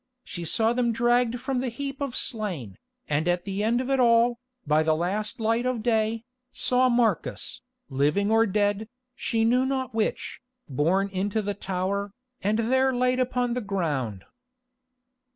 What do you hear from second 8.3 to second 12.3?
or dead, she knew not which, borne into the tower,